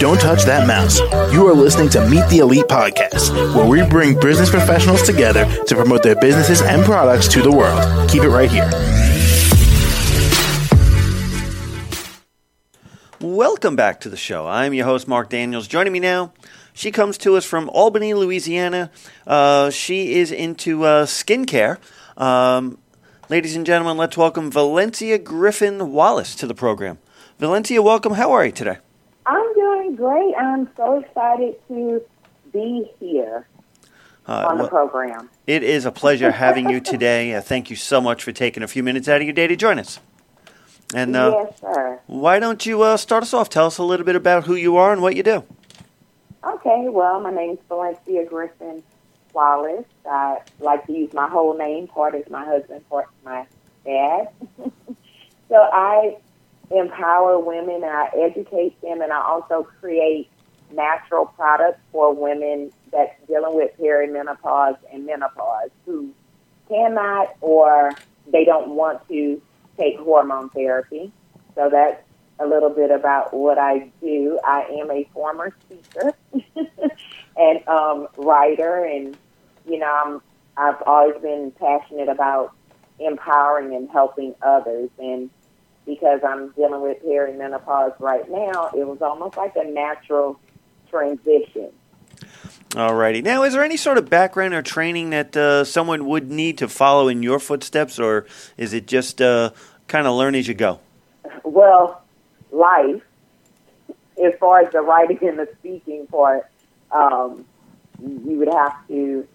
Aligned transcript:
Don't 0.00 0.20
touch 0.20 0.42
that 0.44 0.66
mouse. 0.66 0.98
You 1.32 1.46
are 1.46 1.54
listening 1.54 1.88
to 1.90 2.08
Meet 2.08 2.28
the 2.28 2.38
Elite 2.38 2.64
Podcast, 2.66 3.32
where 3.54 3.66
we 3.66 3.88
bring 3.88 4.18
business 4.18 4.50
professionals 4.50 5.02
together 5.02 5.44
to 5.66 5.74
promote 5.76 6.02
their 6.02 6.16
businesses 6.16 6.62
and 6.62 6.84
products 6.84 7.28
to 7.28 7.42
the 7.42 7.52
world. 7.52 8.10
Keep 8.10 8.24
it 8.24 8.28
right 8.28 8.50
here. 8.50 8.68
Welcome 13.20 13.76
back 13.76 14.00
to 14.00 14.08
the 14.08 14.16
show. 14.16 14.46
I'm 14.48 14.74
your 14.74 14.86
host, 14.86 15.06
Mark 15.06 15.30
Daniels. 15.30 15.68
Joining 15.68 15.92
me 15.92 16.00
now, 16.00 16.32
she 16.72 16.90
comes 16.90 17.16
to 17.18 17.36
us 17.36 17.44
from 17.44 17.68
Albany, 17.68 18.14
Louisiana. 18.14 18.90
Uh, 19.26 19.70
she 19.70 20.14
is 20.14 20.32
into 20.32 20.82
uh, 20.82 21.06
skincare. 21.06 21.78
Um, 22.16 22.78
ladies 23.28 23.56
and 23.56 23.66
gentlemen, 23.66 23.96
let's 23.96 24.16
welcome 24.16 24.50
Valencia 24.50 25.18
Griffin 25.18 25.92
Wallace 25.92 26.34
to 26.36 26.46
the 26.46 26.54
program. 26.54 26.98
Valencia, 27.38 27.82
welcome. 27.82 28.14
How 28.14 28.32
are 28.32 28.46
you 28.46 28.52
today? 28.52 28.78
I'm 29.26 29.54
doing 29.54 29.96
great. 29.96 30.34
I'm 30.36 30.68
so 30.76 31.00
excited 31.00 31.56
to 31.68 32.02
be 32.52 32.90
here 33.00 33.46
Uh, 34.26 34.46
on 34.48 34.56
the 34.56 34.62
well, 34.64 34.70
program. 34.70 35.28
It 35.46 35.62
is 35.62 35.84
a 35.84 35.92
pleasure 35.92 36.30
having 36.30 36.68
you 36.70 36.80
today. 36.80 37.34
Uh, 37.34 37.40
thank 37.40 37.70
you 37.70 37.76
so 37.76 38.00
much 38.00 38.22
for 38.22 38.32
taking 38.32 38.62
a 38.62 38.68
few 38.68 38.82
minutes 38.82 39.08
out 39.08 39.16
of 39.20 39.24
your 39.24 39.32
day 39.34 39.46
to 39.46 39.56
join 39.56 39.78
us. 39.78 40.00
And 40.94 41.16
uh, 41.16 41.44
yes, 41.50 41.60
sir. 41.60 42.00
why 42.06 42.38
don't 42.38 42.64
you 42.64 42.82
uh, 42.82 42.96
start 42.96 43.22
us 43.22 43.34
off? 43.34 43.48
Tell 43.48 43.66
us 43.66 43.78
a 43.78 43.82
little 43.82 44.06
bit 44.06 44.16
about 44.16 44.44
who 44.44 44.54
you 44.54 44.76
are 44.76 44.92
and 44.92 45.02
what 45.02 45.16
you 45.16 45.22
do. 45.22 45.44
Okay, 46.46 46.86
well, 46.88 47.20
my 47.20 47.30
name 47.30 47.52
is 47.52 47.58
Valencia 47.68 48.24
Griffin 48.26 48.82
Wallace. 49.34 49.86
I 50.10 50.38
like 50.60 50.86
to 50.86 50.92
use 50.92 51.10
my 51.12 51.28
whole 51.28 51.56
name. 51.58 51.88
Part 51.88 52.14
is 52.14 52.24
my 52.30 52.44
husband, 52.44 52.88
part 52.88 53.06
is 53.06 53.24
my 53.24 53.46
dad. 53.84 54.28
so 55.48 55.56
I 55.56 56.16
empower 56.70 57.38
women, 57.38 57.82
I 57.84 58.08
educate 58.16 58.80
them, 58.82 59.02
and 59.02 59.12
I 59.12 59.22
also 59.22 59.66
create 59.80 60.30
natural 60.70 61.26
products 61.26 61.80
for 61.92 62.14
women 62.14 62.72
that's 62.92 63.12
dealing 63.28 63.54
with 63.54 63.70
perimenopause 63.80 64.76
and 64.92 65.06
menopause 65.06 65.70
who 65.84 66.14
cannot 66.68 67.28
or 67.40 67.98
they 68.32 68.44
don't 68.44 68.74
want 68.74 69.00
to 69.08 69.42
take 69.78 69.98
hormone 69.98 70.50
therapy. 70.50 71.12
So 71.56 71.68
that's 71.70 72.02
a 72.40 72.46
little 72.46 72.70
bit 72.70 72.90
about 72.90 73.34
what 73.34 73.58
I 73.58 73.92
do. 74.00 74.40
I 74.44 74.64
am 74.80 74.90
a 74.90 75.08
former 75.12 75.54
speaker 75.66 76.16
and 77.36 77.68
um, 77.68 78.08
writer, 78.16 78.84
and 78.84 79.18
you 79.66 79.78
know, 79.78 80.02
I'm, 80.04 80.22
I've 80.56 80.82
always 80.86 81.20
been 81.20 81.52
passionate 81.52 82.08
about 82.08 82.52
empowering 82.98 83.74
and 83.74 83.90
helping 83.90 84.34
others. 84.42 84.90
And 84.98 85.30
because 85.86 86.20
I'm 86.26 86.50
dealing 86.50 86.80
with 86.80 87.02
perimenopause 87.02 87.98
right 88.00 88.28
now, 88.30 88.70
it 88.76 88.86
was 88.86 89.02
almost 89.02 89.36
like 89.36 89.54
a 89.56 89.64
natural 89.64 90.38
transition. 90.90 91.70
Alrighty. 92.70 93.22
Now, 93.22 93.44
is 93.44 93.52
there 93.52 93.62
any 93.62 93.76
sort 93.76 93.98
of 93.98 94.08
background 94.10 94.54
or 94.54 94.62
training 94.62 95.10
that 95.10 95.36
uh, 95.36 95.64
someone 95.64 96.06
would 96.06 96.30
need 96.30 96.58
to 96.58 96.68
follow 96.68 97.08
in 97.08 97.22
your 97.22 97.38
footsteps, 97.38 97.98
or 97.98 98.26
is 98.56 98.72
it 98.72 98.86
just 98.86 99.20
uh, 99.20 99.50
kind 99.86 100.06
of 100.06 100.14
learn 100.14 100.34
as 100.34 100.48
you 100.48 100.54
go? 100.54 100.80
well, 101.54 102.02
life, 102.50 103.02
as 104.22 104.32
far 104.40 104.60
as 104.60 104.72
the 104.72 104.80
writing 104.80 105.18
and 105.22 105.38
the 105.38 105.48
speaking 105.58 106.06
part, 106.08 106.46
um, 106.90 107.44
you 108.00 108.38
would 108.38 108.52
have 108.52 108.74
to 108.88 109.26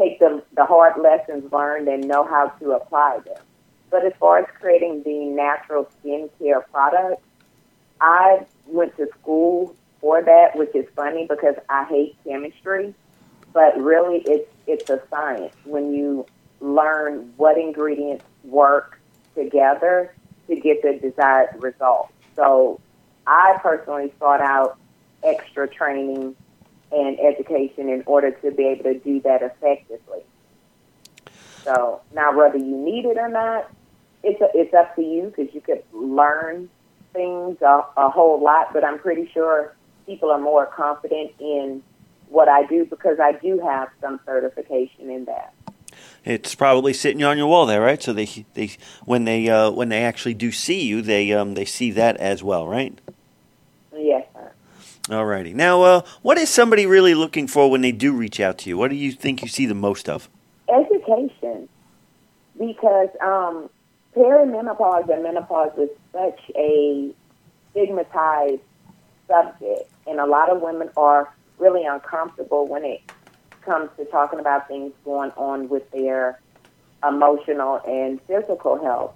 take 0.00 0.18
the, 0.18 0.42
the 0.54 0.64
hard 0.64 0.94
lessons 1.02 1.52
learned 1.52 1.88
and 1.88 2.08
know 2.08 2.24
how 2.24 2.48
to 2.60 2.72
apply 2.72 3.20
them. 3.24 3.42
But 3.90 4.06
as 4.06 4.12
far 4.18 4.38
as 4.38 4.46
creating 4.60 5.02
the 5.04 5.26
natural 5.26 5.88
skincare 6.02 6.62
products, 6.72 7.22
I 8.00 8.46
went 8.66 8.96
to 8.96 9.08
school 9.20 9.74
for 10.00 10.22
that, 10.22 10.56
which 10.56 10.74
is 10.74 10.86
funny 10.96 11.26
because 11.28 11.56
I 11.68 11.84
hate 11.84 12.16
chemistry, 12.24 12.94
but 13.52 13.78
really 13.78 14.22
it's 14.24 14.48
it's 14.66 14.88
a 14.88 15.00
science 15.10 15.52
when 15.64 15.92
you 15.92 16.24
learn 16.60 17.32
what 17.36 17.58
ingredients 17.58 18.24
work 18.44 19.00
together 19.34 20.14
to 20.48 20.56
get 20.56 20.82
the 20.82 20.98
desired 21.02 21.56
result. 21.58 22.08
So 22.36 22.80
I 23.26 23.58
personally 23.62 24.12
sought 24.18 24.40
out 24.40 24.78
extra 25.22 25.68
training 25.68 26.36
and 26.92 27.18
education 27.20 27.88
in 27.88 28.02
order 28.06 28.30
to 28.30 28.50
be 28.50 28.64
able 28.66 28.84
to 28.84 28.98
do 28.98 29.20
that 29.22 29.42
effectively. 29.42 30.20
So 31.64 32.00
now, 32.14 32.36
whether 32.36 32.58
you 32.58 32.76
need 32.76 33.04
it 33.04 33.16
or 33.16 33.28
not, 33.28 33.70
it's 34.22 34.40
a, 34.40 34.48
it's 34.54 34.74
up 34.74 34.96
to 34.96 35.02
you 35.02 35.32
because 35.34 35.54
you 35.54 35.60
could 35.60 35.82
learn 35.92 36.68
things 37.12 37.60
a, 37.62 37.84
a 37.96 38.10
whole 38.10 38.42
lot. 38.42 38.72
But 38.72 38.84
I'm 38.84 38.98
pretty 38.98 39.30
sure 39.32 39.74
people 40.06 40.30
are 40.30 40.40
more 40.40 40.66
confident 40.66 41.32
in 41.38 41.82
what 42.28 42.48
I 42.48 42.64
do 42.66 42.84
because 42.84 43.18
I 43.20 43.32
do 43.32 43.60
have 43.60 43.88
some 44.00 44.20
certification 44.24 45.10
in 45.10 45.24
that. 45.26 45.52
It's 46.24 46.54
probably 46.54 46.92
sitting 46.92 47.22
on 47.22 47.38
your 47.38 47.46
wall 47.46 47.66
there, 47.66 47.80
right? 47.80 48.02
So 48.02 48.12
they 48.12 48.46
they 48.54 48.76
when 49.04 49.24
they 49.24 49.48
uh, 49.48 49.70
when 49.70 49.88
they 49.88 50.02
actually 50.02 50.34
do 50.34 50.52
see 50.52 50.82
you, 50.84 51.02
they 51.02 51.32
um, 51.32 51.54
they 51.54 51.64
see 51.64 51.90
that 51.92 52.16
as 52.18 52.42
well, 52.42 52.66
right? 52.66 52.98
Alrighty. 55.04 55.54
Now, 55.54 55.82
uh, 55.82 56.02
what 56.22 56.38
is 56.38 56.50
somebody 56.50 56.86
really 56.86 57.14
looking 57.14 57.46
for 57.46 57.70
when 57.70 57.80
they 57.80 57.92
do 57.92 58.12
reach 58.12 58.38
out 58.38 58.58
to 58.58 58.68
you? 58.68 58.76
What 58.76 58.90
do 58.90 58.96
you 58.96 59.12
think 59.12 59.42
you 59.42 59.48
see 59.48 59.66
the 59.66 59.74
most 59.74 60.08
of? 60.08 60.28
education 60.70 61.68
because 62.58 63.08
um, 63.20 63.68
perimenopause 64.14 65.08
and 65.12 65.22
menopause 65.22 65.72
is 65.78 65.90
such 66.12 66.40
a 66.56 67.12
stigmatized 67.70 68.60
subject, 69.26 69.90
and 70.06 70.20
a 70.20 70.26
lot 70.26 70.50
of 70.50 70.60
women 70.60 70.90
are 70.96 71.32
really 71.58 71.84
uncomfortable 71.84 72.66
when 72.66 72.84
it 72.84 73.00
comes 73.62 73.90
to 73.96 74.04
talking 74.06 74.40
about 74.40 74.66
things 74.68 74.92
going 75.04 75.30
on 75.32 75.68
with 75.68 75.88
their 75.90 76.40
emotional 77.06 77.80
and 77.86 78.20
physical 78.22 78.82
health. 78.82 79.14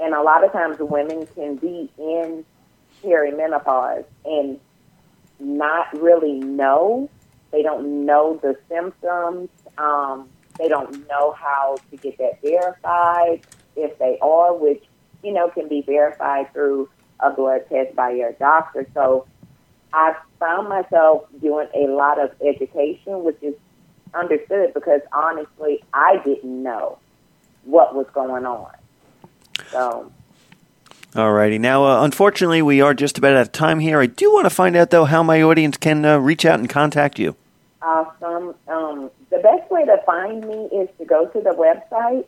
And 0.00 0.14
a 0.14 0.22
lot 0.22 0.44
of 0.44 0.52
times, 0.52 0.78
women 0.78 1.26
can 1.34 1.56
be 1.56 1.90
in 1.98 2.44
perimenopause 3.02 4.04
and 4.24 4.60
not 5.40 5.92
really 6.00 6.34
know. 6.34 7.08
They 7.50 7.62
don't 7.62 8.04
know 8.04 8.38
the 8.42 8.56
symptoms. 8.68 9.48
Um, 9.78 10.28
they 10.58 10.68
don't 10.68 11.08
know 11.08 11.32
how 11.32 11.76
to 11.90 11.96
get 11.96 12.18
that 12.18 12.42
verified 12.42 13.46
if 13.76 13.98
they 13.98 14.18
are, 14.20 14.54
which, 14.54 14.84
you 15.22 15.32
know, 15.32 15.48
can 15.48 15.68
be 15.68 15.82
verified 15.82 16.52
through 16.52 16.88
a 17.20 17.30
blood 17.30 17.62
test 17.68 17.94
by 17.94 18.10
your 18.10 18.32
doctor. 18.32 18.86
So 18.94 19.26
I 19.92 20.14
found 20.38 20.68
myself 20.68 21.24
doing 21.40 21.68
a 21.74 21.86
lot 21.86 22.20
of 22.20 22.30
education, 22.44 23.24
which 23.24 23.38
is 23.42 23.54
understood 24.14 24.74
because 24.74 25.00
honestly, 25.12 25.82
I 25.94 26.20
didn't 26.24 26.62
know 26.62 26.98
what 27.64 27.94
was 27.94 28.06
going 28.12 28.46
on. 28.46 28.72
So, 29.70 30.12
Alrighty. 31.14 31.58
Now, 31.58 31.84
uh, 31.86 32.04
unfortunately, 32.04 32.60
we 32.60 32.80
are 32.80 32.92
just 32.92 33.16
about 33.18 33.32
out 33.34 33.42
of 33.42 33.52
time 33.52 33.80
here. 33.80 34.00
I 34.00 34.06
do 34.06 34.30
want 34.32 34.44
to 34.44 34.50
find 34.50 34.76
out 34.76 34.90
though 34.90 35.06
how 35.06 35.22
my 35.22 35.40
audience 35.42 35.76
can 35.78 36.04
uh, 36.04 36.18
reach 36.18 36.44
out 36.44 36.58
and 36.60 36.68
contact 36.68 37.18
you. 37.18 37.34
awesome. 37.82 38.54
Um, 38.68 39.10
the 39.30 39.38
best 39.38 39.70
way 39.70 39.84
to 39.86 39.96
find 40.04 40.46
me 40.46 40.68
is 40.72 40.88
to 40.98 41.04
go 41.06 41.26
to 41.26 41.40
the 41.40 41.50
website 41.50 42.26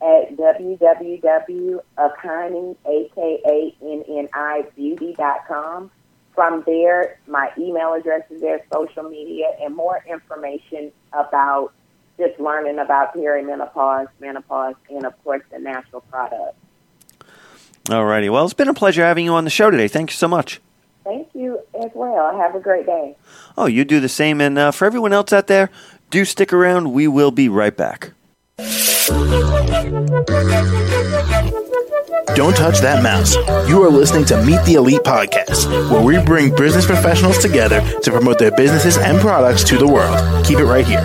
at 0.00 0.36
www.akanni, 0.36 1.80
A-K-A-N-N-I, 2.86 4.64
beauty.com. 4.76 5.90
From 6.34 6.62
there, 6.66 7.18
my 7.26 7.50
email 7.58 7.94
address 7.94 8.22
is 8.30 8.40
there, 8.40 8.60
social 8.72 9.02
media, 9.04 9.46
and 9.60 9.74
more 9.74 10.04
information 10.08 10.92
about 11.12 11.72
just 12.16 12.38
learning 12.38 12.78
about 12.78 13.14
perimenopause, 13.14 14.06
menopause, 14.20 14.74
and 14.90 15.04
of 15.06 15.24
course 15.24 15.42
the 15.50 15.58
natural 15.58 16.02
products. 16.02 16.56
Alrighty. 17.88 18.30
Well, 18.30 18.44
it's 18.44 18.54
been 18.54 18.68
a 18.68 18.74
pleasure 18.74 19.02
having 19.02 19.24
you 19.24 19.32
on 19.32 19.44
the 19.44 19.50
show 19.50 19.70
today. 19.70 19.88
Thank 19.88 20.10
you 20.10 20.16
so 20.16 20.28
much. 20.28 20.60
Thank 21.04 21.28
you 21.34 21.58
as 21.82 21.90
well. 21.94 22.36
Have 22.36 22.54
a 22.54 22.60
great 22.60 22.84
day. 22.84 23.16
Oh, 23.56 23.64
you 23.64 23.84
do 23.84 23.98
the 23.98 24.10
same. 24.10 24.42
And 24.42 24.58
uh, 24.58 24.72
for 24.72 24.84
everyone 24.84 25.14
else 25.14 25.32
out 25.32 25.46
there, 25.46 25.70
do 26.10 26.26
stick 26.26 26.52
around. 26.52 26.92
We 26.92 27.08
will 27.08 27.30
be 27.30 27.48
right 27.48 27.74
back. 27.74 28.12
Don't 32.34 32.54
touch 32.54 32.80
that 32.80 33.02
mouse. 33.02 33.34
You 33.68 33.82
are 33.82 33.90
listening 33.90 34.24
to 34.26 34.44
Meet 34.44 34.62
the 34.64 34.74
Elite 34.74 35.00
Podcast, 35.00 35.90
where 35.90 36.02
we 36.02 36.22
bring 36.24 36.54
business 36.54 36.84
professionals 36.84 37.38
together 37.38 37.80
to 38.02 38.10
promote 38.10 38.38
their 38.38 38.52
businesses 38.52 38.98
and 38.98 39.18
products 39.18 39.64
to 39.64 39.78
the 39.78 39.88
world. 39.88 40.44
Keep 40.44 40.58
it 40.58 40.64
right 40.66 40.86
here. 40.86 41.04